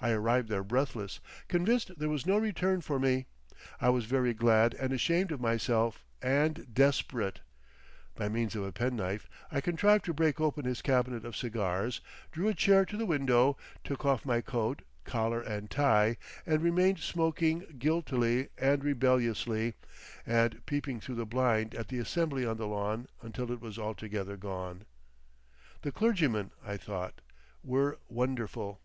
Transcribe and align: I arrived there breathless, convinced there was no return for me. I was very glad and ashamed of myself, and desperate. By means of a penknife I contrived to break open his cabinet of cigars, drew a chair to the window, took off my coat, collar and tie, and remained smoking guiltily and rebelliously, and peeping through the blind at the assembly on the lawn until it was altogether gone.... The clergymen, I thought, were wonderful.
I 0.00 0.10
arrived 0.12 0.48
there 0.48 0.62
breathless, 0.62 1.18
convinced 1.48 1.98
there 1.98 2.08
was 2.08 2.24
no 2.24 2.38
return 2.38 2.82
for 2.82 3.00
me. 3.00 3.26
I 3.80 3.88
was 3.88 4.04
very 4.04 4.32
glad 4.32 4.72
and 4.74 4.92
ashamed 4.92 5.32
of 5.32 5.40
myself, 5.40 6.04
and 6.22 6.72
desperate. 6.72 7.40
By 8.14 8.28
means 8.28 8.54
of 8.54 8.62
a 8.62 8.70
penknife 8.70 9.28
I 9.50 9.60
contrived 9.60 10.04
to 10.04 10.14
break 10.14 10.40
open 10.40 10.66
his 10.66 10.82
cabinet 10.82 11.24
of 11.24 11.36
cigars, 11.36 12.00
drew 12.30 12.46
a 12.46 12.54
chair 12.54 12.84
to 12.84 12.96
the 12.96 13.06
window, 13.06 13.56
took 13.82 14.06
off 14.06 14.24
my 14.24 14.40
coat, 14.40 14.82
collar 15.02 15.40
and 15.40 15.68
tie, 15.68 16.16
and 16.46 16.62
remained 16.62 17.00
smoking 17.00 17.64
guiltily 17.80 18.50
and 18.56 18.84
rebelliously, 18.84 19.74
and 20.24 20.64
peeping 20.64 21.00
through 21.00 21.16
the 21.16 21.26
blind 21.26 21.74
at 21.74 21.88
the 21.88 21.98
assembly 21.98 22.46
on 22.46 22.56
the 22.56 22.68
lawn 22.68 23.08
until 23.20 23.50
it 23.50 23.60
was 23.60 23.80
altogether 23.80 24.36
gone.... 24.36 24.84
The 25.82 25.90
clergymen, 25.90 26.52
I 26.64 26.76
thought, 26.76 27.20
were 27.64 27.98
wonderful. 28.08 28.80